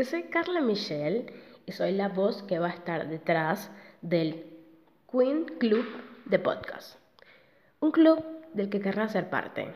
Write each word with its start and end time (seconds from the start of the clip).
Yo 0.00 0.06
soy 0.06 0.22
Carla 0.22 0.62
Michelle 0.62 1.26
y 1.66 1.72
soy 1.72 1.92
la 1.92 2.08
voz 2.08 2.42
que 2.44 2.58
va 2.58 2.68
a 2.68 2.74
estar 2.74 3.06
detrás 3.06 3.70
del 4.00 4.46
Queen 5.12 5.44
Club 5.58 5.84
de 6.24 6.38
Podcast. 6.38 6.98
Un 7.80 7.90
club 7.90 8.24
del 8.54 8.70
que 8.70 8.80
querrás 8.80 9.12
ser 9.12 9.28
parte. 9.28 9.74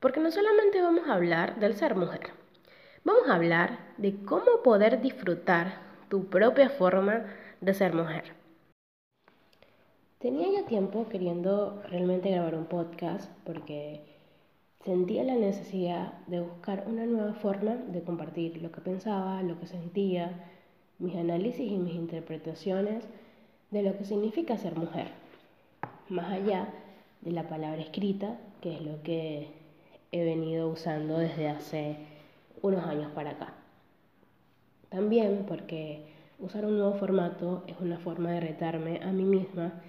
Porque 0.00 0.20
no 0.20 0.30
solamente 0.30 0.82
vamos 0.82 1.08
a 1.08 1.14
hablar 1.14 1.60
del 1.60 1.76
ser 1.76 1.94
mujer, 1.94 2.34
vamos 3.04 3.26
a 3.26 3.36
hablar 3.36 3.78
de 3.96 4.14
cómo 4.26 4.62
poder 4.62 5.00
disfrutar 5.00 5.78
tu 6.10 6.28
propia 6.28 6.68
forma 6.68 7.24
de 7.62 7.72
ser 7.72 7.94
mujer. 7.94 8.34
Tenía 10.18 10.60
ya 10.60 10.66
tiempo 10.66 11.08
queriendo 11.08 11.82
realmente 11.88 12.30
grabar 12.30 12.54
un 12.54 12.66
podcast 12.66 13.32
porque 13.46 14.13
sentía 14.84 15.24
la 15.24 15.34
necesidad 15.34 16.12
de 16.26 16.40
buscar 16.40 16.84
una 16.86 17.06
nueva 17.06 17.32
forma 17.34 17.74
de 17.74 18.02
compartir 18.02 18.60
lo 18.62 18.70
que 18.70 18.82
pensaba, 18.82 19.42
lo 19.42 19.58
que 19.58 19.66
sentía, 19.66 20.44
mis 20.98 21.16
análisis 21.16 21.70
y 21.70 21.78
mis 21.78 21.94
interpretaciones 21.94 23.04
de 23.70 23.82
lo 23.82 23.96
que 23.96 24.04
significa 24.04 24.58
ser 24.58 24.76
mujer, 24.76 25.08
más 26.08 26.30
allá 26.30 26.68
de 27.22 27.32
la 27.32 27.48
palabra 27.48 27.80
escrita, 27.80 28.38
que 28.60 28.74
es 28.74 28.82
lo 28.82 29.02
que 29.02 29.48
he 30.12 30.24
venido 30.24 30.68
usando 30.68 31.18
desde 31.18 31.48
hace 31.48 31.96
unos 32.62 32.84
años 32.84 33.10
para 33.12 33.30
acá. 33.30 33.54
También 34.90 35.44
porque 35.48 36.04
usar 36.38 36.66
un 36.66 36.78
nuevo 36.78 36.94
formato 36.94 37.64
es 37.66 37.74
una 37.80 37.98
forma 37.98 38.32
de 38.32 38.40
retarme 38.40 39.00
a 39.02 39.12
mí 39.12 39.24
misma 39.24 39.82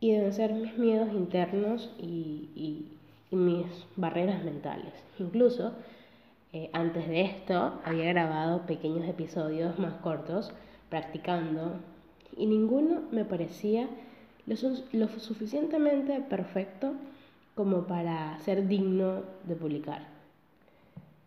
y 0.00 0.12
de 0.12 0.20
vencer 0.20 0.54
mis 0.54 0.76
miedos 0.78 1.12
internos 1.12 1.94
y, 1.98 2.48
y 2.56 2.98
mis 3.32 3.66
barreras 3.96 4.44
mentales. 4.44 4.92
Incluso 5.18 5.72
eh, 6.52 6.70
antes 6.72 7.08
de 7.08 7.22
esto 7.22 7.80
había 7.84 8.04
grabado 8.06 8.66
pequeños 8.66 9.08
episodios 9.08 9.78
más 9.78 9.94
cortos 9.94 10.52
practicando 10.90 11.76
y 12.36 12.46
ninguno 12.46 13.02
me 13.10 13.24
parecía 13.24 13.88
lo, 14.46 14.56
lo 14.92 15.08
suficientemente 15.08 16.20
perfecto 16.20 16.92
como 17.54 17.86
para 17.86 18.38
ser 18.40 18.66
digno 18.66 19.22
de 19.44 19.56
publicar. 19.56 20.06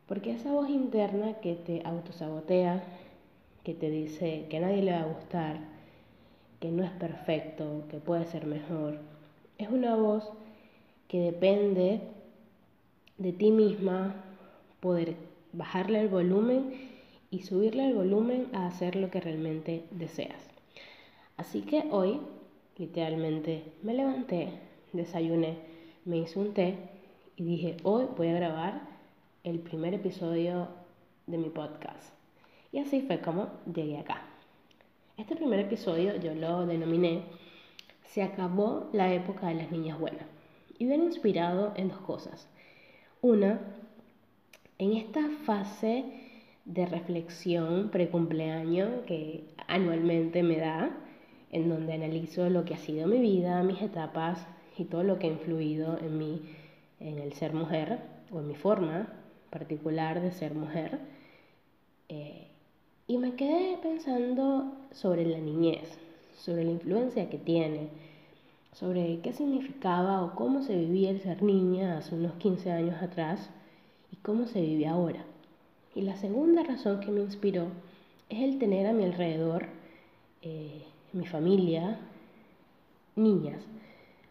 Porque 0.07 0.33
esa 0.33 0.51
voz 0.51 0.69
interna 0.69 1.35
que 1.41 1.55
te 1.55 1.81
autosabotea, 1.83 2.83
que 3.63 3.73
te 3.73 3.89
dice 3.89 4.45
que 4.49 4.57
a 4.57 4.61
nadie 4.61 4.83
le 4.83 4.91
va 4.91 5.01
a 5.01 5.13
gustar, 5.13 5.57
que 6.59 6.69
no 6.69 6.83
es 6.83 6.91
perfecto, 6.91 7.83
que 7.89 7.97
puede 7.97 8.25
ser 8.25 8.45
mejor, 8.45 8.99
es 9.57 9.69
una 9.69 9.95
voz 9.95 10.31
que 11.15 11.21
depende 11.21 12.01
de 13.17 13.31
ti 13.31 13.49
misma 13.49 14.15
poder 14.81 15.15
bajarle 15.53 16.01
el 16.01 16.09
volumen 16.09 16.73
y 17.31 17.43
subirle 17.43 17.87
el 17.87 17.93
volumen 17.93 18.49
a 18.51 18.67
hacer 18.67 18.97
lo 18.97 19.09
que 19.09 19.21
realmente 19.21 19.85
deseas. 19.91 20.49
Así 21.37 21.61
que 21.61 21.85
hoy, 21.89 22.19
literalmente, 22.75 23.63
me 23.81 23.93
levanté, 23.93 24.49
desayuné, 24.91 25.55
me 26.03 26.17
hice 26.17 26.37
un 26.37 26.53
té 26.53 26.75
y 27.37 27.45
dije, 27.45 27.77
hoy 27.83 28.07
voy 28.17 28.27
a 28.27 28.33
grabar 28.33 28.81
el 29.45 29.59
primer 29.59 29.93
episodio 29.93 30.67
de 31.27 31.37
mi 31.37 31.47
podcast. 31.47 32.13
Y 32.73 32.79
así 32.79 32.99
fue 33.03 33.21
como 33.21 33.47
llegué 33.73 33.99
acá. 33.99 34.21
Este 35.15 35.37
primer 35.37 35.61
episodio 35.61 36.17
yo 36.17 36.35
lo 36.35 36.65
denominé 36.65 37.23
Se 38.03 38.21
acabó 38.21 38.89
la 38.91 39.13
época 39.13 39.47
de 39.47 39.55
las 39.55 39.71
niñas 39.71 39.97
buenas 39.97 40.34
y 40.77 40.85
viene 40.85 41.05
inspirado 41.05 41.73
en 41.75 41.89
dos 41.89 41.99
cosas. 41.99 42.47
Una, 43.21 43.59
en 44.77 44.93
esta 44.93 45.21
fase 45.45 46.05
de 46.65 46.85
reflexión 46.85 47.89
precumpleaños 47.89 49.03
que 49.05 49.45
anualmente 49.67 50.43
me 50.43 50.57
da, 50.57 50.97
en 51.51 51.69
donde 51.69 51.93
analizo 51.93 52.49
lo 52.49 52.65
que 52.65 52.73
ha 52.73 52.77
sido 52.77 53.07
mi 53.07 53.19
vida, 53.19 53.63
mis 53.63 53.81
etapas 53.81 54.45
y 54.77 54.85
todo 54.85 55.03
lo 55.03 55.19
que 55.19 55.27
ha 55.27 55.31
influido 55.31 55.97
en 55.99 56.17
mí, 56.17 56.41
en 56.99 57.19
el 57.19 57.33
ser 57.33 57.53
mujer 57.53 57.99
o 58.31 58.39
en 58.39 58.47
mi 58.47 58.55
forma 58.55 59.07
particular 59.49 60.21
de 60.21 60.31
ser 60.31 60.53
mujer. 60.53 60.99
Eh, 62.09 62.47
y 63.07 63.17
me 63.17 63.35
quedé 63.35 63.77
pensando 63.81 64.73
sobre 64.91 65.25
la 65.25 65.37
niñez, 65.37 65.97
sobre 66.35 66.63
la 66.63 66.71
influencia 66.71 67.29
que 67.29 67.37
tiene, 67.37 67.89
sobre 68.75 69.21
qué 69.21 69.31
significaba 69.31 70.21
o 70.21 70.35
cómo 70.35 70.61
se 70.61 70.75
vivía 70.75 71.09
el 71.09 71.21
ser 71.21 71.41
niña 71.41 71.97
hace 71.97 72.13
unos 72.13 72.33
15 72.33 72.71
años 72.71 73.01
atrás 73.01 73.49
y 74.11 74.17
cómo 74.17 74.47
se 74.47 74.61
vive 74.61 74.85
ahora. 74.85 75.23
Y 75.95 76.01
la 76.01 76.17
segunda 76.17 76.61
razón 76.63 76.99
que 76.99 77.09
me 77.09 77.21
inspiró 77.21 77.67
es 78.29 78.41
el 78.43 78.59
tener 78.59 78.85
a 78.85 78.91
mi 78.93 79.05
alrededor, 79.05 79.67
eh, 80.41 80.83
mi 81.13 81.25
familia, 81.25 81.99
niñas, 83.15 83.61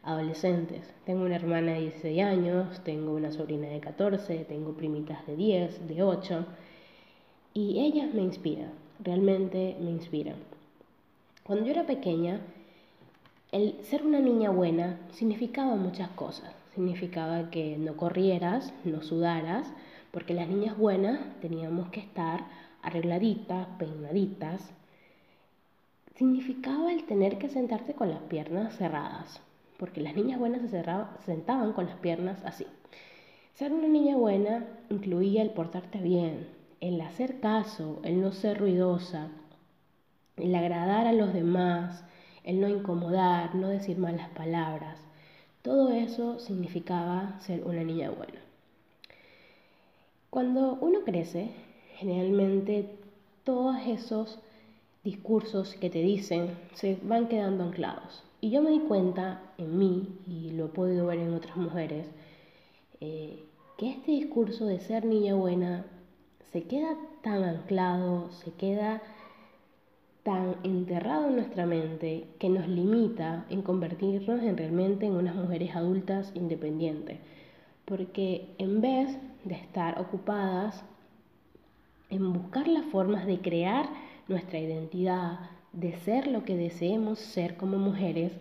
adolescentes. 0.03 0.93
Tengo 1.07 1.25
una 1.25 1.37
hermana 1.37 1.73
de 1.73 1.81
16 1.81 2.23
años, 2.23 2.85
tengo 2.85 3.15
una 3.15 3.33
sobrina 3.33 3.69
de 3.69 3.81
14, 3.81 4.45
tengo 4.45 4.75
primitas 4.75 5.27
de 5.27 5.37
10, 5.37 5.89
de 5.89 6.03
8, 6.03 6.47
y 7.55 7.81
ellas 7.81 8.13
me 8.13 8.21
inspiran, 8.21 8.73
realmente 9.03 9.75
me 9.81 9.91
inspiran. 9.91 10.37
Cuando 11.45 11.65
yo 11.65 11.73
era 11.73 11.87
pequeña, 11.87 12.41
el 13.55 13.79
ser 13.85 14.05
una 14.05 14.19
niña 14.19 14.51
buena 14.51 14.99
significaba 15.13 15.77
muchas 15.77 16.09
cosas. 16.11 16.53
Significaba 16.75 17.51
que 17.51 17.79
no 17.79 17.97
corrieras, 17.97 18.75
no 18.83 19.01
sudaras, 19.01 19.73
porque 20.11 20.35
las 20.35 20.49
niñas 20.49 20.77
buenas 20.77 21.21
teníamos 21.41 21.89
que 21.91 22.01
estar 22.01 22.47
arregladitas, 22.83 23.69
peinaditas. 23.79 24.73
Significaba 26.17 26.93
el 26.93 27.05
tener 27.05 27.39
que 27.39 27.49
sentarte 27.49 27.95
con 27.95 28.11
las 28.11 28.23
piernas 28.23 28.77
cerradas, 28.77 29.41
porque 29.79 30.01
las 30.01 30.17
niñas 30.17 30.41
buenas 30.41 30.69
se, 30.69 30.83
sentaban 31.25 31.75
con 31.75 31.87
las 31.87 31.97
piernas 31.99 32.45
así. 32.45 32.67
Ser 33.53 33.73
una 33.73 33.87
niña 33.87 34.17
buena 34.17 34.67
incluía 34.91 35.43
el 35.43 35.51
portarte 35.51 36.01
bien, 36.01 36.49
el 36.81 37.01
hacer 37.01 37.39
caso, 37.39 38.01
el 38.03 38.21
no 38.21 38.33
ser 38.33 38.59
ruidosa, 38.59 39.29
el 40.39 40.57
agradar 40.57 41.07
a 41.07 41.13
los 41.13 41.33
demás, 41.33 42.05
el 42.45 42.61
no 42.61 42.69
incomodar, 42.69 43.55
no 43.55 43.69
decir 43.69 43.99
malas 43.99 44.29
palabras. 44.31 44.99
Todo 45.63 45.91
eso 45.91 46.39
significaba 46.39 47.41
ser 47.41 47.65
una 47.65 47.83
niña 47.83 48.11
buena. 48.11 48.41
Cuando 50.31 50.79
uno 50.81 51.01
crece, 51.05 51.51
generalmente 51.97 52.99
todos 53.45 53.77
esos 53.87 54.39
discursos 55.05 55.75
que 55.75 55.91
te 55.91 56.01
dicen 56.01 56.51
se 56.75 56.99
van 57.03 57.29
quedando 57.29 57.65
anclados. 57.65 58.23
Y 58.41 58.51
yo 58.51 58.61
me 58.61 58.71
di 58.71 58.81
cuenta 58.81 59.41
en 59.57 59.79
mí, 59.79 60.19
y 60.27 60.51
lo 60.51 60.67
he 60.67 60.69
podido 60.69 61.07
ver 61.07 61.19
en 61.19 61.33
otras 61.35 61.57
mujeres, 61.57 62.07
eh, 63.01 63.45
que 63.79 63.91
este 63.91 64.13
discurso 64.13 64.67
de 64.67 64.81
ser 64.81 65.05
niña 65.05 65.35
buena 65.35 65.87
se 66.53 66.65
queda 66.65 66.97
tan 67.23 67.43
anclado, 67.43 68.31
se 68.33 68.53
queda 68.53 69.03
tan 70.25 70.57
enterrado 70.63 71.29
en 71.29 71.37
nuestra 71.37 71.67
mente 71.67 72.27
que 72.39 72.49
nos 72.49 72.67
limita 72.67 73.45
en 73.51 73.63
convertirnos 73.63 74.43
en 74.43 74.57
realmente 74.57 75.07
en 75.07 75.13
unas 75.13 75.37
mujeres 75.37 75.77
adultas 75.77 76.33
independientes. 76.35 77.21
Porque 77.85 78.49
en 78.59 78.81
vez 78.81 79.17
de 79.45 79.55
estar 79.55 80.01
ocupadas 80.01 80.83
en 82.09 82.33
buscar 82.33 82.67
las 82.67 82.87
formas 82.87 83.27
de 83.27 83.39
crear 83.41 83.87
nuestra 84.27 84.59
identidad, 84.59 85.41
de 85.73 85.93
ser 86.01 86.27
lo 86.27 86.45
que 86.45 86.57
deseemos 86.57 87.19
ser 87.19 87.57
como 87.59 87.77
mujeres, 87.77 88.33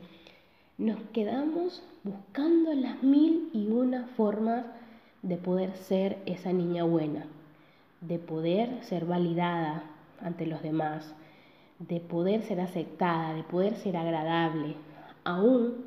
nos 0.78 1.00
quedamos 1.12 1.84
buscando 2.04 2.74
las 2.74 3.04
mil 3.04 3.50
y 3.52 3.68
una 3.68 4.08
formas 4.16 4.66
de 5.22 5.36
poder 5.36 5.76
ser 5.76 6.18
esa 6.26 6.54
niña 6.54 6.84
buena, 6.86 7.26
de 8.00 8.20
poder 8.20 8.84
ser 8.84 9.06
validada 9.06 9.84
ante 10.22 10.46
los 10.46 10.62
demás, 10.62 11.14
de 11.88 12.00
poder 12.00 12.44
ser 12.44 12.60
aceptada, 12.62 13.34
de 13.34 13.44
poder 13.44 13.76
ser 13.76 13.98
agradable, 13.98 14.76
aún 15.24 15.86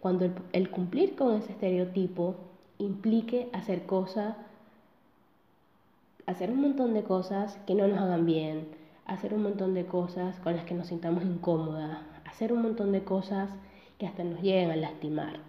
cuando 0.00 0.30
el, 0.52 0.70
cumplir 0.70 1.14
con 1.16 1.34
ese 1.36 1.52
estereotipo 1.52 2.36
implique 2.78 3.48
hacer 3.52 3.86
cosas, 3.86 4.36
hacer 6.26 6.50
un 6.50 6.60
montón 6.60 6.94
de 6.94 7.02
cosas 7.02 7.58
que 7.66 7.74
no 7.74 7.86
nos 7.86 7.98
hagan 7.98 8.24
bien, 8.24 8.68
hacer 9.04 9.34
un 9.34 9.42
montón 9.42 9.74
de 9.74 9.86
cosas 9.86 10.38
con 10.40 10.56
las 10.56 10.64
que 10.64 10.74
nos 10.74 10.88
sintamos 10.88 11.24
incómodas, 11.24 11.98
hacer 12.24 12.52
un 12.52 12.62
montón 12.62 12.92
de 12.92 13.04
cosas 13.04 13.50
que 13.98 14.06
hasta 14.06 14.24
nos 14.24 14.40
lleguen 14.40 14.70
a 14.70 14.76
lastimar. 14.76 15.40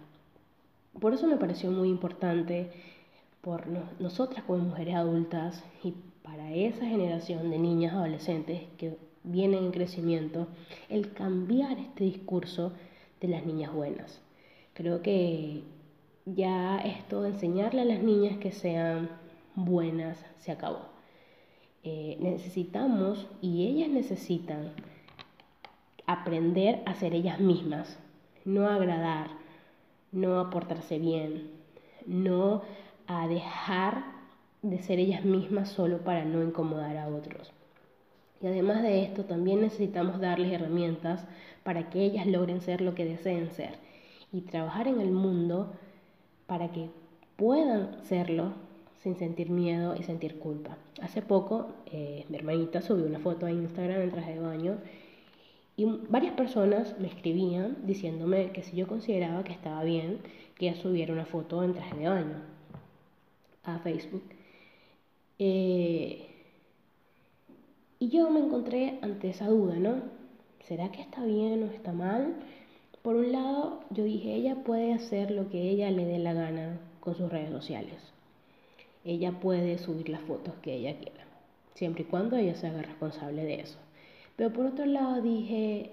Por 1.00 1.14
eso 1.14 1.26
me 1.26 1.36
pareció 1.36 1.70
muy 1.70 1.88
importante 1.88 2.70
por 3.42 3.66
nosotras 4.00 4.44
como 4.44 4.58
mujeres 4.64 4.96
adultas 4.96 5.62
y 5.84 5.94
para 6.22 6.52
esa 6.52 6.84
generación 6.84 7.50
de 7.50 7.58
niñas 7.58 7.94
adolescentes 7.94 8.62
que 8.76 8.96
vienen 9.24 9.64
en 9.64 9.70
crecimiento, 9.72 10.48
el 10.88 11.12
cambiar 11.12 11.78
este 11.78 12.04
discurso 12.04 12.72
de 13.20 13.28
las 13.28 13.44
niñas 13.44 13.72
buenas. 13.72 14.20
Creo 14.74 15.02
que 15.02 15.62
ya 16.24 16.78
esto 16.78 17.22
de 17.22 17.30
enseñarle 17.30 17.82
a 17.82 17.84
las 17.84 18.02
niñas 18.02 18.38
que 18.38 18.52
sean 18.52 19.10
buenas 19.54 20.24
se 20.38 20.52
acabó. 20.52 20.80
Eh, 21.84 22.16
necesitamos 22.20 23.26
y 23.40 23.66
ellas 23.66 23.88
necesitan 23.88 24.72
aprender 26.06 26.82
a 26.86 26.94
ser 26.94 27.14
ellas 27.14 27.40
mismas, 27.40 27.98
no 28.44 28.66
agradar, 28.66 29.28
no 30.12 30.40
a 30.40 30.50
portarse 30.50 30.98
bien, 30.98 31.50
no 32.06 32.62
a 33.06 33.28
dejar 33.28 34.04
de 34.62 34.82
ser 34.82 34.98
ellas 34.98 35.24
mismas 35.24 35.68
solo 35.68 35.98
para 35.98 36.24
no 36.24 36.42
incomodar 36.42 36.96
a 36.96 37.08
otros. 37.08 37.52
Y 38.40 38.46
además 38.46 38.82
de 38.82 39.02
esto, 39.02 39.24
también 39.24 39.60
necesitamos 39.60 40.20
darles 40.20 40.52
herramientas 40.52 41.26
para 41.64 41.90
que 41.90 42.02
ellas 42.02 42.26
logren 42.26 42.60
ser 42.60 42.80
lo 42.80 42.94
que 42.94 43.04
deseen 43.04 43.50
ser 43.50 43.74
y 44.32 44.42
trabajar 44.42 44.86
en 44.88 45.00
el 45.00 45.10
mundo 45.10 45.72
para 46.46 46.70
que 46.70 46.90
puedan 47.36 48.04
serlo 48.04 48.52
sin 49.02 49.16
sentir 49.16 49.50
miedo 49.50 49.96
y 49.96 50.02
sentir 50.02 50.38
culpa. 50.38 50.76
Hace 51.00 51.22
poco 51.22 51.68
eh, 51.86 52.24
mi 52.28 52.36
hermanita 52.36 52.82
subió 52.82 53.06
una 53.06 53.20
foto 53.20 53.46
a 53.46 53.50
Instagram 53.50 54.02
en 54.02 54.10
traje 54.10 54.34
de 54.34 54.40
baño 54.40 54.78
y 55.76 55.84
varias 56.08 56.34
personas 56.34 56.98
me 56.98 57.06
escribían 57.06 57.76
diciéndome 57.84 58.50
que 58.50 58.62
si 58.62 58.76
yo 58.76 58.88
consideraba 58.88 59.44
que 59.44 59.52
estaba 59.52 59.84
bien 59.84 60.18
que 60.56 60.68
ella 60.68 60.80
subiera 60.80 61.12
una 61.12 61.26
foto 61.26 61.62
en 61.62 61.74
traje 61.74 61.96
de 61.96 62.08
baño 62.08 62.42
a 63.62 63.78
Facebook. 63.78 64.24
Eh, 65.38 66.37
y 68.00 68.08
yo 68.08 68.30
me 68.30 68.40
encontré 68.40 68.98
ante 69.02 69.30
esa 69.30 69.48
duda, 69.48 69.76
¿no? 69.76 70.02
¿Será 70.66 70.92
que 70.92 71.00
está 71.00 71.24
bien 71.24 71.62
o 71.62 71.66
está 71.66 71.92
mal? 71.92 72.36
Por 73.02 73.16
un 73.16 73.32
lado, 73.32 73.80
yo 73.90 74.04
dije, 74.04 74.34
ella 74.34 74.62
puede 74.64 74.92
hacer 74.92 75.30
lo 75.30 75.48
que 75.48 75.62
ella 75.62 75.90
le 75.90 76.04
dé 76.04 76.18
la 76.18 76.32
gana 76.32 76.78
con 77.00 77.14
sus 77.14 77.30
redes 77.30 77.50
sociales. 77.50 77.96
Ella 79.04 79.40
puede 79.40 79.78
subir 79.78 80.08
las 80.08 80.20
fotos 80.22 80.54
que 80.62 80.74
ella 80.74 80.96
quiera, 80.98 81.24
siempre 81.74 82.02
y 82.02 82.06
cuando 82.06 82.36
ella 82.36 82.54
se 82.54 82.66
haga 82.66 82.82
responsable 82.82 83.44
de 83.44 83.60
eso. 83.60 83.78
Pero 84.36 84.52
por 84.52 84.66
otro 84.66 84.86
lado 84.86 85.22
dije, 85.22 85.92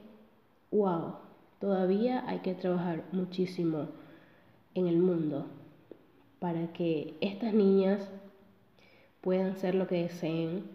wow, 0.71 1.15
todavía 1.59 2.27
hay 2.27 2.39
que 2.39 2.53
trabajar 2.53 3.03
muchísimo 3.11 3.87
en 4.75 4.87
el 4.87 4.97
mundo 4.97 5.47
para 6.39 6.71
que 6.73 7.15
estas 7.21 7.53
niñas 7.53 8.07
puedan 9.21 9.55
ser 9.57 9.73
lo 9.73 9.87
que 9.87 10.03
deseen 10.03 10.74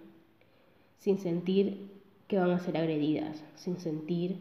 sin 1.00 1.19
sentir 1.19 1.91
que 2.29 2.38
van 2.38 2.50
a 2.52 2.61
ser 2.61 2.76
agredidas, 2.76 3.43
sin 3.56 3.79
sentir 3.79 4.38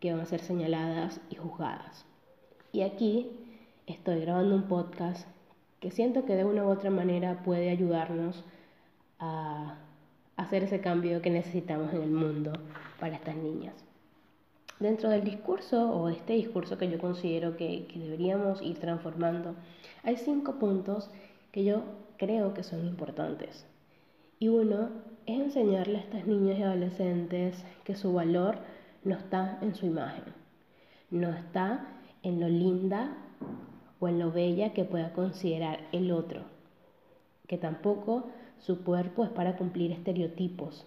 que 0.00 0.12
van 0.12 0.20
a 0.20 0.26
ser 0.26 0.40
señaladas 0.40 1.20
y 1.30 1.36
juzgadas. 1.36 2.04
Y 2.72 2.82
aquí 2.82 3.30
estoy 3.86 4.20
grabando 4.20 4.54
un 4.54 4.68
podcast 4.68 5.26
que 5.80 5.90
siento 5.90 6.26
que 6.26 6.34
de 6.34 6.44
una 6.44 6.64
u 6.64 6.68
otra 6.68 6.90
manera 6.90 7.42
puede 7.42 7.70
ayudarnos 7.70 8.44
a 9.18 9.78
hacer 10.36 10.64
ese 10.64 10.80
cambio 10.80 11.22
que 11.22 11.30
necesitamos 11.30 11.92
en 11.94 12.02
el 12.02 12.10
mundo 12.10 12.52
para 12.98 13.14
estas 13.14 13.36
niñas. 13.36 13.74
Dentro 14.78 15.10
del 15.10 15.24
discurso 15.24 15.90
o 15.90 16.08
este 16.08 16.32
discurso 16.34 16.78
que 16.78 16.90
yo 16.90 16.98
considero 16.98 17.56
que, 17.56 17.86
que 17.86 17.98
deberíamos 17.98 18.62
ir 18.62 18.78
transformando, 18.78 19.54
hay 20.02 20.16
cinco 20.16 20.58
puntos 20.58 21.10
que 21.52 21.64
yo 21.64 21.82
creo 22.16 22.54
que 22.54 22.62
son 22.62 22.86
importantes. 22.86 23.66
Y 24.38 24.48
uno 24.48 24.88
es 25.26 25.40
enseñarle 25.40 25.98
a 25.98 26.00
estas 26.00 26.26
niñas 26.26 26.58
y 26.58 26.62
adolescentes 26.62 27.64
que 27.84 27.94
su 27.94 28.12
valor 28.12 28.58
no 29.04 29.14
está 29.14 29.58
en 29.62 29.74
su 29.74 29.86
imagen, 29.86 30.24
no 31.10 31.30
está 31.30 31.86
en 32.22 32.40
lo 32.40 32.48
linda 32.48 33.16
o 33.98 34.08
en 34.08 34.18
lo 34.18 34.32
bella 34.32 34.72
que 34.72 34.84
pueda 34.84 35.12
considerar 35.12 35.80
el 35.92 36.12
otro, 36.12 36.42
que 37.46 37.58
tampoco 37.58 38.28
su 38.58 38.82
cuerpo 38.84 39.24
es 39.24 39.30
para 39.30 39.56
cumplir 39.56 39.92
estereotipos, 39.92 40.86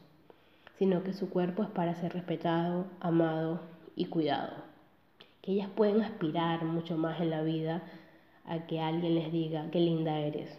sino 0.77 1.03
que 1.03 1.13
su 1.13 1.29
cuerpo 1.29 1.63
es 1.63 1.69
para 1.69 1.95
ser 1.95 2.13
respetado, 2.13 2.85
amado 2.99 3.61
y 3.95 4.05
cuidado. 4.05 4.53
Que 5.41 5.53
ellas 5.53 5.69
pueden 5.75 6.01
aspirar 6.01 6.63
mucho 6.65 6.97
más 6.97 7.19
en 7.19 7.29
la 7.29 7.41
vida 7.41 7.83
a 8.45 8.65
que 8.67 8.79
alguien 8.79 9.15
les 9.15 9.31
diga 9.31 9.69
qué 9.71 9.79
linda 9.79 10.19
eres, 10.19 10.57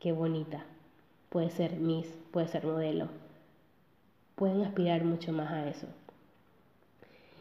qué 0.00 0.12
bonita. 0.12 0.64
Puede 1.34 1.50
ser 1.50 1.76
Miss, 1.76 2.06
puede 2.30 2.46
ser 2.48 2.64
modelo. 2.64 3.08
Pueden 4.36 4.62
aspirar 4.62 5.04
mucho 5.04 5.32
más 5.32 5.50
a 5.50 5.68
eso. 5.68 5.88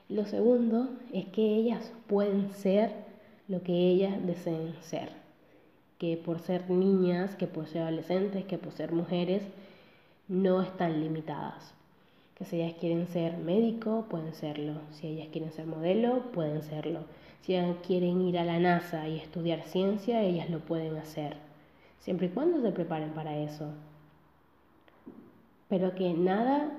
Lo 0.09 0.25
segundo 0.25 0.89
es 1.13 1.27
que 1.27 1.55
ellas 1.55 1.93
pueden 2.07 2.51
ser 2.53 2.91
lo 3.47 3.61
que 3.61 3.71
ellas 3.71 4.13
deseen 4.25 4.73
ser 4.81 5.23
que 6.03 6.17
por 6.17 6.41
ser 6.41 6.69
niñas, 6.69 7.37
que 7.37 7.47
por 7.47 7.65
ser 7.65 7.83
adolescentes, 7.83 8.43
que 8.43 8.57
por 8.57 8.73
ser 8.73 8.91
mujeres, 8.91 9.41
no 10.27 10.61
están 10.61 10.99
limitadas. 10.99 11.73
Que 12.35 12.43
si 12.43 12.59
ellas 12.59 12.75
quieren 12.77 13.07
ser 13.07 13.37
médico, 13.37 14.07
pueden 14.09 14.33
serlo. 14.33 14.73
Si 14.91 15.07
ellas 15.07 15.29
quieren 15.31 15.53
ser 15.53 15.65
modelo, 15.65 16.23
pueden 16.33 16.61
serlo. 16.61 17.05
Si 17.43 17.55
ellas 17.55 17.77
quieren 17.87 18.19
ir 18.19 18.37
a 18.37 18.43
la 18.43 18.59
NASA 18.59 19.07
y 19.07 19.17
estudiar 19.17 19.63
ciencia, 19.63 20.21
ellas 20.23 20.49
lo 20.49 20.59
pueden 20.59 20.97
hacer. 20.97 21.37
Siempre 22.03 22.27
y 22.27 22.29
cuando 22.31 22.61
se 22.61 22.73
preparen 22.73 23.11
para 23.11 23.37
eso. 23.37 23.69
Pero 25.69 25.95
que 25.95 26.13
nada 26.13 26.69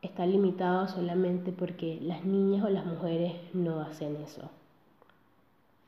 está 0.00 0.24
limitado 0.24 0.88
solamente 0.88 1.52
porque 1.52 1.98
las 2.00 2.24
niñas 2.24 2.64
o 2.64 2.70
las 2.70 2.86
mujeres 2.86 3.34
no 3.52 3.82
hacen 3.82 4.16
eso. 4.16 4.50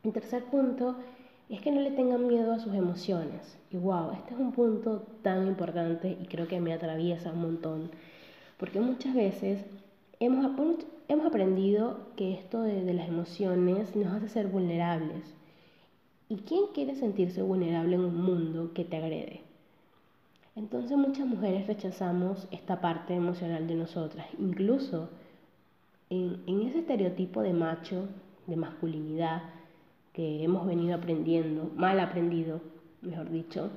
El 0.05 0.13
tercer 0.13 0.45
punto 0.45 0.97
es 1.49 1.63
que 1.63 1.73
no 1.73 1.81
le 1.81 1.91
tengan 1.91 2.27
miedo 2.27 2.53
a 2.53 2.59
sus 2.59 2.75
emociones. 2.75 3.59
Y 3.71 3.79
wow, 3.79 4.11
este 4.13 4.35
es 4.35 4.41
un 4.41 4.53
punto 4.53 5.07
tan 5.23 5.47
importante 5.47 6.19
y 6.21 6.27
creo 6.27 6.47
que 6.47 6.61
me 6.61 6.75
atraviesa 6.75 7.33
un 7.33 7.41
montón. 7.41 7.91
Porque 8.59 8.79
muchas 8.79 9.15
veces 9.15 9.65
hemos, 10.21 10.45
aprendido 11.25 12.01
que 12.15 12.35
esto 12.35 12.61
de 12.61 12.93
las 12.93 13.09
emociones 13.09 13.97
nos 13.97 14.13
hace 14.13 14.29
ser 14.29 14.49
vulnerables. 14.49 15.35
¿Y 16.29 16.39
quién 16.39 16.67
quiere 16.75 16.97
sentirse 16.97 17.41
vulnerable 17.41 17.95
en 17.95 18.05
un 18.05 18.21
mundo 18.21 18.73
que 18.75 18.85
te 18.85 18.97
agrede? 18.97 19.43
Entonces 20.57 20.97
muchas 20.97 21.27
mujeres 21.27 21.67
rechazamos 21.67 22.49
esta 22.51 22.81
parte 22.81 23.15
emocional 23.15 23.69
de 23.69 23.75
nosotras, 23.77 24.27
incluso 24.39 25.11
en, 26.11 26.43
en, 26.47 26.63
ese 26.63 26.81
estereotipo 26.81 27.43
de 27.43 27.53
macho, 27.53 28.09
de 28.47 28.57
masculinidad, 28.57 29.43
que 30.13 30.43
hemos 30.43 30.67
venido 30.67 30.97
aprendiendo, 30.97 31.71
mal 31.77 32.01
aprendido, 32.01 32.61
mejor 33.03 33.31
dicho, 33.31 33.71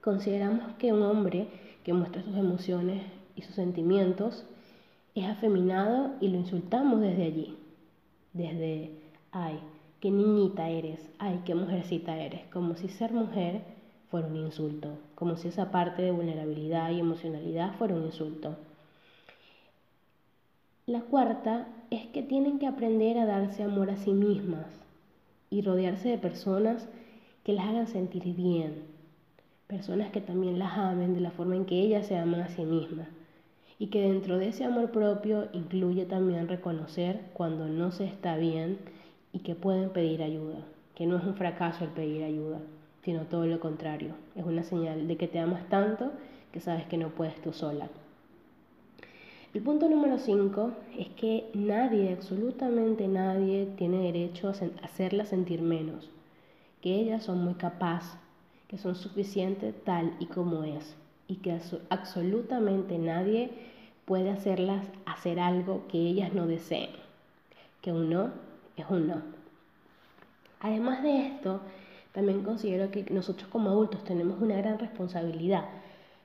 consideramos 0.00 0.76
que 0.78 0.92
un 0.92 1.02
hombre 1.02 1.48
que 1.84 1.92
muestra 1.92 2.22
sus 2.22 2.36
emociones 2.36 3.02
y 3.36 3.42
sus 3.42 3.56
sentimientos 3.56 4.46
es 5.14 5.26
afeminado 5.26 6.12
y 6.20 6.28
lo 6.28 6.38
insultamos 6.38 7.00
desde 7.00 7.24
allí, 7.24 7.58
desde, 8.32 8.92
ay, 9.32 9.58
qué 10.00 10.10
niñita 10.10 10.68
eres, 10.68 11.00
ay, 11.18 11.42
qué 11.44 11.54
mujercita 11.54 12.18
eres, 12.18 12.42
como 12.52 12.76
si 12.76 12.88
ser 12.88 13.12
mujer 13.12 13.62
fuera 14.10 14.26
un 14.26 14.36
insulto, 14.36 14.88
como 15.14 15.36
si 15.36 15.48
esa 15.48 15.70
parte 15.70 16.02
de 16.02 16.10
vulnerabilidad 16.10 16.90
y 16.90 17.00
emocionalidad 17.00 17.74
fuera 17.74 17.94
un 17.94 18.06
insulto. 18.06 18.56
La 20.86 21.02
cuarta 21.02 21.68
es 21.90 22.06
que 22.08 22.22
tienen 22.22 22.58
que 22.58 22.66
aprender 22.66 23.18
a 23.18 23.26
darse 23.26 23.62
amor 23.62 23.90
a 23.90 23.96
sí 23.96 24.12
mismas, 24.12 24.66
y 25.50 25.62
rodearse 25.62 26.08
de 26.08 26.18
personas 26.18 26.88
que 27.44 27.52
las 27.52 27.66
hagan 27.66 27.88
sentir 27.88 28.22
bien, 28.34 28.84
personas 29.66 30.10
que 30.10 30.20
también 30.20 30.58
las 30.58 30.78
amen 30.78 31.14
de 31.14 31.20
la 31.20 31.32
forma 31.32 31.56
en 31.56 31.64
que 31.64 31.80
ellas 31.80 32.06
se 32.06 32.16
aman 32.16 32.40
a 32.40 32.48
sí 32.48 32.62
mismas 32.62 33.08
y 33.78 33.88
que 33.88 34.02
dentro 34.02 34.38
de 34.38 34.48
ese 34.48 34.64
amor 34.64 34.90
propio 34.90 35.48
incluye 35.52 36.04
también 36.04 36.48
reconocer 36.48 37.22
cuando 37.32 37.66
no 37.66 37.92
se 37.92 38.04
está 38.04 38.36
bien 38.36 38.78
y 39.32 39.40
que 39.40 39.54
pueden 39.54 39.90
pedir 39.90 40.22
ayuda, 40.22 40.58
que 40.94 41.06
no 41.06 41.16
es 41.16 41.24
un 41.24 41.34
fracaso 41.34 41.84
el 41.84 41.90
pedir 41.90 42.24
ayuda, 42.24 42.60
sino 43.02 43.22
todo 43.22 43.46
lo 43.46 43.60
contrario, 43.60 44.14
es 44.34 44.44
una 44.44 44.62
señal 44.62 45.08
de 45.08 45.16
que 45.16 45.28
te 45.28 45.38
amas 45.38 45.68
tanto 45.68 46.12
que 46.52 46.60
sabes 46.60 46.84
que 46.86 46.98
no 46.98 47.10
puedes 47.10 47.40
tú 47.40 47.52
sola. 47.52 47.88
El 49.52 49.62
punto 49.62 49.88
número 49.88 50.18
5 50.18 50.70
es 50.96 51.08
que 51.08 51.50
nadie, 51.54 52.12
absolutamente 52.12 53.08
nadie, 53.08 53.66
tiene 53.76 53.98
derecho 53.98 54.48
a 54.48 54.84
hacerla 54.84 55.24
sentir 55.24 55.60
menos, 55.60 56.08
que 56.80 56.94
ellas 56.94 57.24
son 57.24 57.42
muy 57.42 57.54
capaces, 57.54 58.16
que 58.68 58.78
son 58.78 58.94
suficientes 58.94 59.74
tal 59.84 60.14
y 60.20 60.26
como 60.26 60.62
es, 60.62 60.96
y 61.26 61.36
que 61.36 61.58
absolutamente 61.88 62.98
nadie 62.98 63.50
puede 64.04 64.30
hacerlas 64.30 64.86
hacer 65.04 65.40
algo 65.40 65.82
que 65.88 65.98
ellas 65.98 66.32
no 66.32 66.46
deseen, 66.46 66.90
que 67.80 67.92
un 67.92 68.10
no 68.10 68.30
es 68.80 68.90
un 68.90 69.08
no. 69.08 69.22
Además 70.60 71.02
de 71.02 71.26
esto, 71.26 71.60
también 72.12 72.42
considero 72.42 72.90
que 72.90 73.04
nosotros 73.10 73.48
como 73.48 73.70
adultos 73.70 74.04
tenemos 74.04 74.40
una 74.40 74.56
gran 74.56 74.78
responsabilidad 74.78 75.64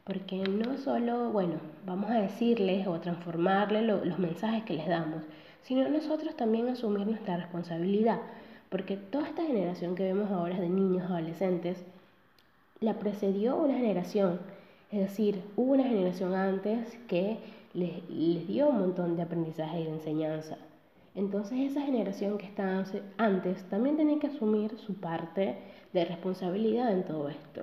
porque 0.05 0.37
no 0.37 0.77
solo, 0.77 1.31
bueno, 1.31 1.55
vamos 1.83 2.11
a 2.11 2.21
decirles 2.21 2.85
o 2.85 2.99
transformarles 2.99 3.83
los 3.83 4.19
mensajes 4.19 4.63
que 4.63 4.75
les 4.75 4.87
damos, 4.87 5.23
sino 5.63 5.89
nosotros 5.89 6.35
también 6.37 6.69
asumir 6.69 7.07
nuestra 7.07 7.37
responsabilidad, 7.37 8.19
porque 8.69 8.97
toda 8.97 9.27
esta 9.27 9.43
generación 9.43 9.95
que 9.95 10.03
vemos 10.03 10.29
ahora 10.29 10.59
de 10.59 10.69
niños, 10.69 11.09
adolescentes, 11.09 11.83
la 12.81 12.99
precedió 12.99 13.55
una 13.55 13.73
generación. 13.73 14.39
Es 14.91 14.99
decir, 14.99 15.41
hubo 15.55 15.73
una 15.73 15.85
generación 15.85 16.35
antes 16.35 16.99
que 17.07 17.39
les, 17.73 18.07
les 18.07 18.47
dio 18.47 18.69
un 18.69 18.77
montón 18.77 19.15
de 19.15 19.23
aprendizaje 19.23 19.81
y 19.81 19.85
de 19.85 19.89
enseñanza. 19.89 20.57
Entonces 21.15 21.71
esa 21.71 21.81
generación 21.81 22.37
que 22.37 22.45
estaba 22.45 22.83
antes 23.17 23.63
también 23.69 23.95
tiene 23.95 24.19
que 24.19 24.27
asumir 24.27 24.77
su 24.77 24.95
parte 24.95 25.57
de 25.93 26.05
responsabilidad 26.05 26.91
en 26.91 27.03
todo 27.03 27.29
esto. 27.29 27.61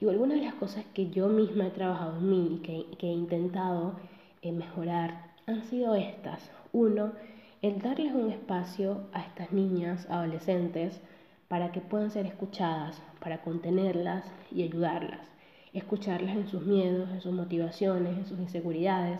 Y 0.00 0.08
algunas 0.08 0.38
de 0.38 0.46
las 0.46 0.54
cosas 0.54 0.84
que 0.94 1.10
yo 1.10 1.28
misma 1.28 1.66
he 1.66 1.70
trabajado 1.70 2.16
en 2.16 2.30
mí 2.30 2.54
y 2.54 2.58
que, 2.62 2.96
que 2.96 3.08
he 3.08 3.12
intentado 3.12 3.96
eh, 4.40 4.50
mejorar 4.50 5.32
han 5.46 5.62
sido 5.64 5.94
estas. 5.94 6.50
Uno, 6.72 7.12
el 7.60 7.82
darles 7.82 8.14
un 8.14 8.30
espacio 8.30 9.02
a 9.12 9.20
estas 9.20 9.52
niñas, 9.52 10.06
adolescentes, 10.08 11.02
para 11.48 11.72
que 11.72 11.80
puedan 11.80 12.10
ser 12.10 12.24
escuchadas, 12.24 13.02
para 13.18 13.42
contenerlas 13.42 14.24
y 14.50 14.62
ayudarlas. 14.62 15.28
Escucharlas 15.74 16.34
en 16.34 16.48
sus 16.48 16.64
miedos, 16.64 17.10
en 17.10 17.20
sus 17.20 17.32
motivaciones, 17.32 18.16
en 18.16 18.24
sus 18.24 18.38
inseguridades 18.38 19.18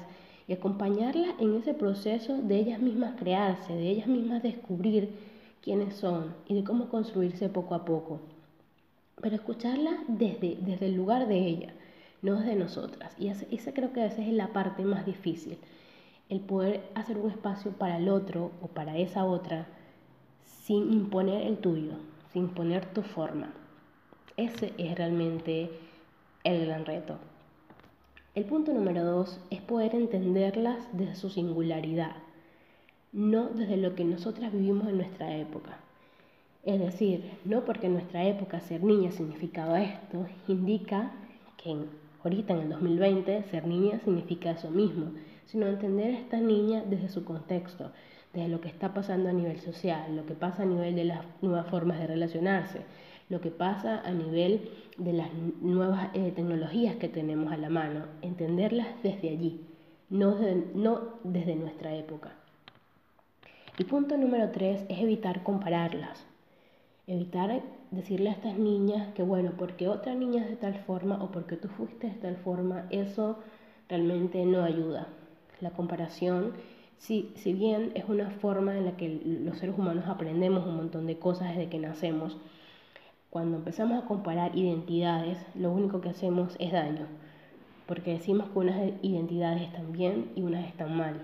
y 0.51 0.53
acompañarlas 0.53 1.37
en 1.39 1.55
ese 1.55 1.75
proceso 1.75 2.37
de 2.37 2.57
ellas 2.57 2.81
mismas 2.81 3.15
crearse, 3.17 3.73
de 3.73 3.89
ellas 3.89 4.09
mismas 4.09 4.43
descubrir 4.43 5.11
quiénes 5.63 5.95
son 5.95 6.35
y 6.49 6.55
de 6.55 6.65
cómo 6.65 6.89
construirse 6.89 7.49
poco 7.49 7.77
a 7.77 7.85
poco. 7.85 8.19
Pero 9.23 9.37
escucharlas 9.37 10.01
desde, 10.09 10.59
desde 10.61 10.87
el 10.87 10.97
lugar 10.97 11.29
de 11.29 11.39
ella, 11.39 11.73
no 12.21 12.35
desde 12.35 12.57
nosotras. 12.57 13.15
Y 13.17 13.29
esa 13.29 13.73
creo 13.73 13.93
que 13.93 14.01
a 14.01 14.09
veces 14.09 14.27
es 14.27 14.33
la 14.33 14.49
parte 14.49 14.83
más 14.83 15.07
difícil 15.07 15.57
el 16.29 16.41
poder 16.41 16.83
hacer 16.97 17.17
un 17.17 17.31
espacio 17.31 17.71
para 17.71 17.99
el 17.99 18.09
otro 18.09 18.51
o 18.61 18.67
para 18.67 18.99
esa 18.99 19.25
otra 19.25 19.69
sin 20.65 20.93
imponer 20.93 21.47
el 21.47 21.59
tuyo, 21.59 21.93
sin 22.33 22.47
imponer 22.47 22.87
tu 22.87 23.03
forma. 23.03 23.53
Ese 24.37 24.75
es 24.79 24.97
realmente 24.97 25.71
el 26.43 26.67
gran 26.67 26.87
reto. 26.87 27.19
El 28.33 28.45
punto 28.45 28.73
número 28.73 29.05
dos 29.05 29.41
es 29.51 29.61
poder 29.61 29.93
entenderlas 29.97 30.87
desde 30.93 31.17
su 31.17 31.31
singularidad, 31.31 32.15
no 33.13 33.49
desde 33.49 33.77
lo 33.77 33.97
que 33.97 34.05
nosotras 34.05 34.53
vivimos 34.53 34.87
en 34.87 34.99
nuestra 34.99 35.37
época. 35.37 35.81
Es 36.63 36.79
decir, 36.79 37.29
no 37.45 37.65
porque 37.65 37.87
en 37.87 37.95
nuestra 37.95 38.25
época 38.25 38.61
ser 38.61 38.85
niña 38.85 39.11
significaba 39.11 39.83
esto, 39.83 40.29
indica 40.47 41.11
que 41.57 41.75
ahorita 42.23 42.53
en 42.53 42.61
el 42.61 42.69
2020 42.69 43.43
ser 43.51 43.67
niña 43.67 43.99
significa 43.99 44.53
eso 44.53 44.71
mismo, 44.71 45.11
sino 45.47 45.67
entender 45.67 46.15
a 46.15 46.19
esta 46.19 46.39
niña 46.39 46.85
desde 46.87 47.09
su 47.09 47.25
contexto, 47.25 47.91
desde 48.33 48.47
lo 48.49 48.61
que 48.61 48.69
está 48.69 48.95
pasando 48.95 49.29
a 49.29 49.33
nivel 49.33 49.59
social, 49.59 50.15
lo 50.15 50.25
que 50.25 50.35
pasa 50.35 50.63
a 50.63 50.67
nivel 50.67 50.95
de 50.95 51.07
las 51.07 51.25
nuevas 51.43 51.67
formas 51.67 51.99
de 51.99 52.07
relacionarse, 52.07 52.83
lo 53.31 53.41
que 53.41 53.51
pasa 53.51 54.03
a 54.05 54.11
nivel 54.11 54.69
de 54.99 55.13
las 55.15 55.33
nuevas 55.63 56.11
eh, 56.15 56.33
tecnologías 56.35 56.97
que 56.97 57.09
tenemos 57.09 57.53
a 57.53 57.57
la 57.57 57.71
mano, 57.71 58.05
entenderlas 58.23 58.89
desde 59.03 59.31
allí, 59.31 59.61
no, 60.11 60.37
no 60.75 61.01
desde 61.23 61.55
nuestra 61.55 61.95
época. 61.95 62.33
El 63.79 63.87
punto 63.87 64.19
número 64.19 64.51
tres 64.51 64.83
es 64.89 64.99
evitar 64.99 65.45
compararlas, 65.45 66.27
evitar 67.07 67.63
decirle 67.93 68.31
a 68.31 68.33
estas 68.33 68.59
niñas 68.59 69.15
que 69.15 69.23
bueno, 69.23 69.53
porque 69.57 69.89
otra 69.89 70.15
niña 70.15 70.43
es 70.43 70.51
de 70.51 70.57
tal 70.57 70.75
forma 70.75 71.23
o 71.23 71.31
porque 71.31 71.57
tú 71.57 71.69
fuiste 71.69 72.09
de 72.09 72.15
tal 72.15 72.37
forma, 72.37 72.87
eso 72.91 73.39
realmente 73.89 74.45
no 74.45 74.65
ayuda. 74.65 75.07
La 75.61 75.71
comparación, 75.71 76.53
si, 76.99 77.33
si 77.37 77.53
bien 77.53 77.93
es 77.95 78.05
una 78.09 78.31
forma 78.31 78.77
en 78.77 78.87
la 78.87 78.97
que 78.97 79.21
los 79.25 79.59
seres 79.59 79.79
humanos 79.79 80.07
aprendemos 80.09 80.67
un 80.67 80.77
montón 80.77 81.07
de 81.07 81.19
cosas 81.19 81.51
desde 81.51 81.69
que 81.69 81.79
nacemos, 81.79 82.37
cuando 83.31 83.59
empezamos 83.59 84.03
a 84.03 84.07
comparar 84.07 84.59
identidades, 84.59 85.39
lo 85.55 85.71
único 85.71 86.01
que 86.01 86.09
hacemos 86.09 86.57
es 86.59 86.73
daño, 86.73 87.07
porque 87.87 88.15
decimos 88.15 88.51
que 88.51 88.59
unas 88.59 88.93
identidades 89.03 89.63
están 89.63 89.93
bien 89.93 90.33
y 90.35 90.43
unas 90.43 90.67
están 90.67 90.97
mal. 90.97 91.23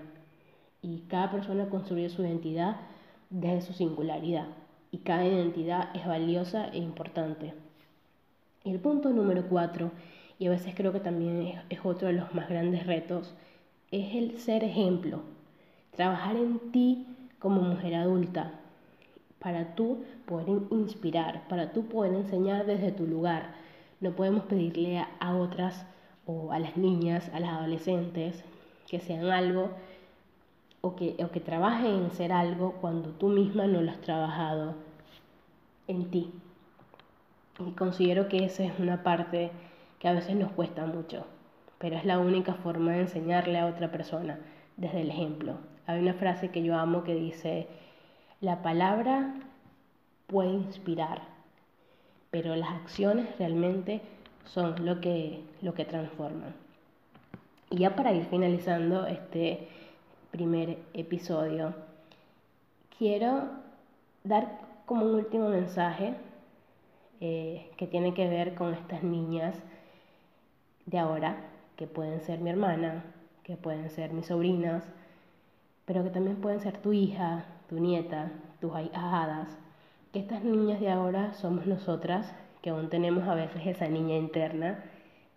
Y 0.81 0.99
cada 1.09 1.29
persona 1.31 1.67
construye 1.69 2.07
su 2.07 2.21
identidad 2.21 2.77
desde 3.29 3.59
su 3.59 3.73
singularidad, 3.73 4.47
y 4.89 4.99
cada 4.99 5.25
identidad 5.25 5.89
es 5.93 6.07
valiosa 6.07 6.69
e 6.69 6.77
importante. 6.77 7.53
Y 8.63 8.71
el 8.71 8.79
punto 8.79 9.09
número 9.09 9.45
cuatro, 9.49 9.91
y 10.39 10.47
a 10.47 10.51
veces 10.51 10.75
creo 10.75 10.93
que 10.93 11.01
también 11.01 11.59
es 11.69 11.79
otro 11.83 12.07
de 12.07 12.13
los 12.13 12.33
más 12.33 12.47
grandes 12.47 12.87
retos, 12.87 13.35
es 13.91 14.15
el 14.15 14.37
ser 14.37 14.63
ejemplo, 14.63 15.23
trabajar 15.93 16.37
en 16.37 16.71
ti 16.71 17.05
como 17.39 17.61
mujer 17.61 17.95
adulta, 17.95 18.56
para 19.47 19.75
tú 19.75 20.03
poder 20.25 20.49
inspirar, 20.71 21.47
para 21.47 21.71
tú 21.71 21.85
poder 21.85 22.13
enseñar 22.13 22.65
desde 22.65 22.91
tu 22.91 23.07
lugar. 23.07 23.53
No 24.01 24.11
podemos 24.11 24.43
pedirle 24.43 24.99
a, 24.99 25.35
otras 25.37 25.85
o 26.25 26.51
a 26.51 26.59
las 26.59 26.75
niñas, 26.75 27.31
a 27.33 27.39
las 27.39 27.51
adolescentes, 27.51 28.43
que 28.89 28.99
sean 28.99 29.29
algo 29.29 29.69
o 30.81 30.97
que, 30.97 31.15
o 31.23 31.31
que 31.31 31.39
trabajen 31.39 31.93
en 31.93 32.11
ser 32.11 32.33
algo 32.33 32.73
cuando 32.81 33.11
tú 33.11 33.29
misma 33.29 33.67
no 33.67 33.81
lo 33.81 33.89
has 33.89 34.01
trabajado 34.01 34.75
en 35.87 36.11
ti. 36.11 36.33
Y 37.65 37.71
considero 37.71 38.27
que 38.27 38.43
esa 38.43 38.65
es 38.65 38.77
una 38.79 39.01
parte 39.01 39.49
que 39.99 40.09
a 40.09 40.11
veces 40.11 40.35
nos 40.35 40.51
cuesta 40.51 40.85
mucho 40.85 41.23
pero 41.77 41.95
es 41.95 42.05
la 42.05 42.19
única 42.19 42.55
forma 42.55 42.93
de 42.93 43.01
enseñarle 43.01 43.59
a 43.59 43.67
otra 43.67 43.91
persona, 43.91 44.39
desde 44.77 45.01
el 45.01 45.11
ejemplo. 45.11 45.57
Hay 45.85 45.99
una 45.99 46.15
frase 46.15 46.49
que 46.49 46.63
yo 46.63 46.75
amo 46.75 47.03
que 47.03 47.13
dice, 47.13 47.67
la 48.41 48.61
palabra 48.61 49.33
puede 50.27 50.51
inspirar, 50.51 51.21
pero 52.29 52.55
las 52.55 52.69
acciones 52.69 53.27
realmente 53.39 54.01
son 54.45 54.85
lo 54.85 55.01
que, 55.01 55.41
lo 55.61 55.73
que 55.73 55.85
transforman. 55.85 56.53
Y 57.69 57.79
ya 57.79 57.95
para 57.95 58.13
ir 58.13 58.25
finalizando 58.25 59.07
este 59.07 59.67
primer 60.31 60.77
episodio, 60.93 61.73
quiero 62.97 63.43
dar 64.23 64.59
como 64.85 65.05
un 65.05 65.15
último 65.15 65.49
mensaje 65.49 66.13
eh, 67.19 67.71
que 67.77 67.87
tiene 67.87 68.13
que 68.13 68.29
ver 68.29 68.53
con 68.55 68.73
estas 68.73 69.03
niñas 69.03 69.55
de 70.85 70.99
ahora 70.99 71.37
que 71.75 71.87
pueden 71.87 72.21
ser 72.21 72.39
mi 72.39 72.49
hermana, 72.49 73.03
que 73.43 73.57
pueden 73.57 73.89
ser 73.89 74.13
mis 74.13 74.27
sobrinas, 74.27 74.83
pero 75.85 76.03
que 76.03 76.09
también 76.09 76.37
pueden 76.37 76.59
ser 76.59 76.77
tu 76.77 76.93
hija, 76.93 77.45
tu 77.67 77.79
nieta, 77.79 78.31
tus 78.61 78.71
ahadas, 78.73 79.57
que 80.11 80.19
estas 80.19 80.43
niñas 80.43 80.79
de 80.79 80.89
ahora 80.89 81.33
somos 81.33 81.67
nosotras, 81.67 82.33
que 82.61 82.69
aún 82.69 82.89
tenemos 82.89 83.27
a 83.27 83.35
veces 83.35 83.65
esa 83.65 83.87
niña 83.87 84.15
interna 84.15 84.83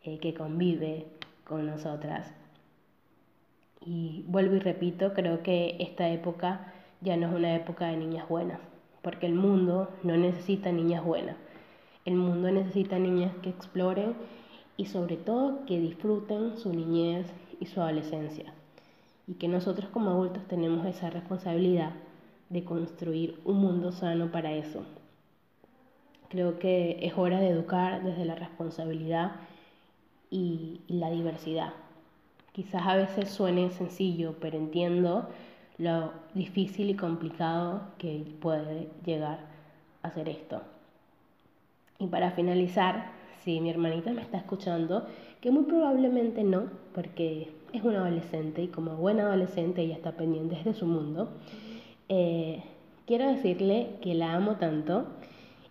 eh, 0.03 0.19
que 0.19 0.35
convive 0.35 1.07
con 1.45 1.67
nosotras. 1.67 2.33
Y 3.81 4.25
vuelvo 4.29 4.57
y 4.57 4.61
repito, 4.61 5.13
creo 5.15 5.43
que 5.43 5.77
esta 5.81 6.09
época 6.09 6.73
ya 7.01 7.17
no 7.17 7.29
es 7.29 7.35
una 7.35 7.55
época 7.55 7.87
de 7.87 7.97
niñas 7.97 8.29
buenas, 8.29 8.61
porque 9.03 9.27
el 9.27 9.35
mundo 9.35 9.91
no 10.03 10.17
necesita 10.17 10.71
niñas 10.71 11.05
buenas. 11.05 11.37
El 12.05 12.15
mundo 12.15 12.51
necesita 12.51 12.99
niñas 12.99 13.33
que 13.43 13.51
exploren 13.51 14.15
y 14.77 14.87
sobre 14.87 15.17
todo 15.17 15.67
que 15.67 15.79
disfruten 15.79 16.57
su 16.57 16.73
niñez 16.73 17.27
y 17.59 17.67
su 17.67 17.81
adolescencia. 17.81 18.53
Y 19.27 19.35
que 19.35 19.49
nosotros 19.49 19.91
como 19.91 20.11
adultos 20.11 20.47
tenemos 20.49 20.87
esa 20.87 21.11
responsabilidad 21.11 21.93
de 22.51 22.65
construir 22.65 23.41
un 23.45 23.59
mundo 23.59 23.93
sano 23.93 24.31
para 24.31 24.53
eso. 24.53 24.83
Creo 26.29 26.59
que 26.59 26.99
es 27.01 27.17
hora 27.17 27.41
de 27.41 27.49
educar 27.49 28.03
desde 28.03 28.25
la 28.25 28.35
responsabilidad 28.35 29.37
y, 30.31 30.81
la 30.89 31.11
diversidad. 31.11 31.73
Quizás 32.53 32.83
a 32.87 32.97
veces 32.97 33.31
suene 33.31 33.71
sencillo, 33.71 34.35
pero 34.41 34.59
entiendo 34.59 35.29
lo 35.79 36.13
difícil 36.35 36.91
y 36.91 36.95
complicado 36.95 37.83
que 37.99 38.25
puede 38.41 38.89
llegar 39.05 39.39
a 40.03 40.11
ser 40.11 40.29
esto. 40.29 40.61
Y 41.99 42.07
para 42.09 42.33
finalizar, 42.33 43.13
si 43.45 43.61
mi 43.61 43.71
hermanita 43.71 44.13
me 44.13 44.23
está 44.23 44.39
escuchando, 44.39 45.07
que 45.41 45.51
muy 45.51 45.65
probablemente 45.65 46.43
no, 46.43 46.65
porque 46.95 47.53
es 47.73 47.83
una 47.83 48.01
adolescente 48.01 48.63
y 48.63 48.69
como 48.69 48.97
buena 48.97 49.25
adolescente 49.25 49.83
ella 49.83 49.95
está 49.95 50.13
pendiente 50.13 50.61
de 50.65 50.75
su 50.75 50.87
mundo, 50.87 51.31
eh, 52.11 52.65
quiero 53.07 53.29
decirle 53.29 53.97
que 54.03 54.15
la 54.15 54.35
amo 54.35 54.57
tanto 54.57 55.07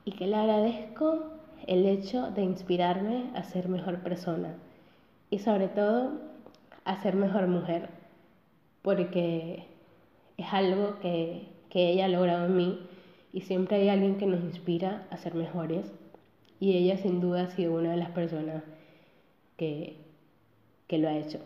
y 0.05 0.13
que 0.13 0.25
le 0.25 0.37
agradezco 0.37 1.33
el 1.67 1.85
hecho 1.85 2.31
de 2.31 2.43
inspirarme 2.43 3.25
a 3.35 3.43
ser 3.43 3.67
mejor 3.67 3.99
persona 3.99 4.55
y 5.29 5.39
sobre 5.39 5.67
todo 5.67 6.13
a 6.85 6.95
ser 7.03 7.17
mejor 7.17 7.47
mujer, 7.47 7.89
porque 8.81 9.65
es 10.37 10.53
algo 10.53 10.97
que, 11.01 11.49
que 11.69 11.89
ella 11.89 12.05
ha 12.05 12.07
logrado 12.09 12.45
en 12.45 12.55
mí 12.55 12.79
y 13.33 13.41
siempre 13.41 13.75
hay 13.75 13.89
alguien 13.89 14.17
que 14.17 14.25
nos 14.25 14.39
inspira 14.41 15.07
a 15.11 15.17
ser 15.17 15.35
mejores 15.35 15.91
y 16.61 16.77
ella 16.77 16.95
sin 16.95 17.19
duda 17.19 17.43
ha 17.43 17.49
sido 17.49 17.73
una 17.73 17.91
de 17.91 17.97
las 17.97 18.11
personas 18.11 18.63
que, 19.57 19.97
que 20.87 20.99
lo 20.99 21.09
ha 21.09 21.17
hecho. 21.17 21.39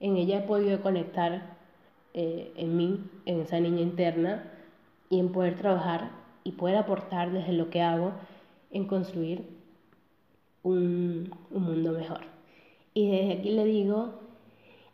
En 0.00 0.16
ella 0.16 0.38
he 0.38 0.46
podido 0.46 0.80
conectar 0.80 1.54
eh, 2.14 2.52
en 2.56 2.76
mí, 2.76 3.00
en 3.26 3.40
esa 3.40 3.60
niña 3.60 3.82
interna, 3.82 4.50
y 5.10 5.18
en 5.20 5.32
poder 5.32 5.56
trabajar 5.56 6.10
y 6.44 6.52
poder 6.52 6.76
aportar 6.76 7.30
desde 7.32 7.52
lo 7.52 7.70
que 7.70 7.82
hago 7.82 8.12
en 8.70 8.86
construir 8.86 9.44
un, 10.62 11.34
un 11.50 11.62
mundo 11.62 11.92
mejor. 11.92 12.20
Y 12.94 13.10
desde 13.10 13.32
aquí 13.34 13.50
le 13.50 13.64
digo 13.64 14.14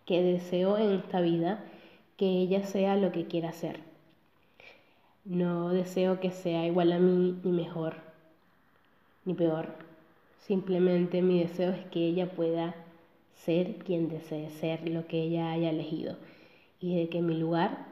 que 0.07 0.23
deseo 0.23 0.77
en 0.79 0.93
esta 0.93 1.21
vida 1.21 1.65
que 2.17 2.27
ella 2.27 2.65
sea 2.65 2.97
lo 2.97 3.13
que 3.13 3.27
quiera 3.27 3.53
ser. 3.53 3.81
No 5.25 5.69
deseo 5.69 6.19
que 6.21 6.31
sea 6.31 6.67
igual 6.67 6.93
a 6.93 6.99
mí, 6.99 7.39
ni 7.45 7.53
mejor, 7.53 7.97
ni 9.25 9.35
peor. 9.35 9.69
Simplemente 10.39 11.23
mi 11.23 11.41
deseo 11.41 11.71
es 11.71 11.85
que 11.87 12.07
ella 12.07 12.31
pueda 12.31 12.75
ser 13.35 13.77
quien 13.77 14.09
desee 14.09 14.51
ser, 14.51 14.89
lo 14.89 15.07
que 15.07 15.23
ella 15.23 15.53
haya 15.53 15.71
elegido. 15.71 16.17
Y 16.81 16.97
de 16.97 17.09
que 17.09 17.19
en 17.19 17.27
mi 17.27 17.37
lugar 17.37 17.87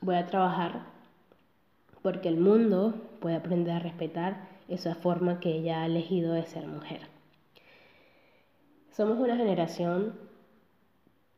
voy 0.00 0.16
a 0.16 0.26
trabajar 0.26 0.82
porque 2.02 2.28
el 2.28 2.36
mundo 2.36 2.94
puede 3.20 3.36
aprender 3.36 3.74
a 3.74 3.78
respetar 3.78 4.48
esa 4.68 4.94
forma 4.94 5.40
que 5.40 5.52
ella 5.52 5.82
ha 5.82 5.86
elegido 5.86 6.34
de 6.34 6.44
ser 6.44 6.66
mujer. 6.66 7.00
Somos 8.92 9.18
una 9.18 9.36
generación 9.36 10.12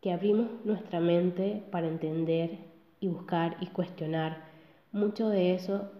que 0.00 0.12
abrimos 0.12 0.48
nuestra 0.64 1.00
mente 1.00 1.62
para 1.70 1.86
entender 1.86 2.58
y 3.00 3.08
buscar 3.08 3.56
y 3.60 3.66
cuestionar 3.66 4.44
mucho 4.92 5.28
de 5.28 5.54
eso 5.54 5.90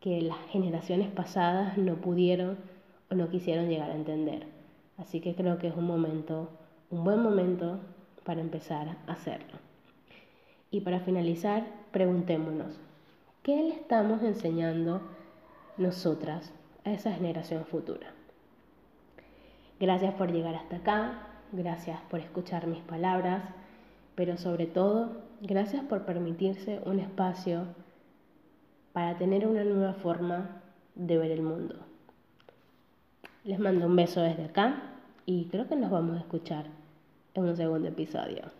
que 0.00 0.20
las 0.22 0.38
generaciones 0.50 1.08
pasadas 1.10 1.76
no 1.76 1.96
pudieron 1.96 2.58
o 3.10 3.14
no 3.14 3.28
quisieron 3.28 3.68
llegar 3.68 3.90
a 3.90 3.96
entender. 3.96 4.46
Así 4.98 5.20
que 5.20 5.34
creo 5.34 5.58
que 5.58 5.68
es 5.68 5.76
un 5.76 5.86
momento, 5.86 6.48
un 6.90 7.04
buen 7.04 7.22
momento 7.22 7.80
para 8.24 8.40
empezar 8.40 8.96
a 9.06 9.12
hacerlo. 9.12 9.69
Y 10.70 10.80
para 10.80 11.00
finalizar, 11.00 11.66
preguntémonos, 11.90 12.78
¿qué 13.42 13.56
le 13.56 13.70
estamos 13.70 14.22
enseñando 14.22 15.00
nosotras 15.76 16.52
a 16.84 16.92
esa 16.92 17.12
generación 17.12 17.64
futura? 17.64 18.12
Gracias 19.80 20.14
por 20.14 20.30
llegar 20.30 20.54
hasta 20.54 20.76
acá, 20.76 21.26
gracias 21.52 22.00
por 22.02 22.20
escuchar 22.20 22.66
mis 22.66 22.82
palabras, 22.82 23.42
pero 24.14 24.36
sobre 24.36 24.66
todo, 24.66 25.22
gracias 25.40 25.82
por 25.84 26.04
permitirse 26.04 26.80
un 26.84 27.00
espacio 27.00 27.64
para 28.92 29.16
tener 29.16 29.46
una 29.46 29.64
nueva 29.64 29.94
forma 29.94 30.62
de 30.94 31.18
ver 31.18 31.30
el 31.32 31.42
mundo. 31.42 31.76
Les 33.44 33.58
mando 33.58 33.86
un 33.86 33.96
beso 33.96 34.20
desde 34.20 34.44
acá 34.44 34.82
y 35.26 35.46
creo 35.46 35.66
que 35.66 35.76
nos 35.76 35.90
vamos 35.90 36.16
a 36.16 36.20
escuchar 36.20 36.66
en 37.34 37.44
un 37.44 37.56
segundo 37.56 37.88
episodio. 37.88 38.59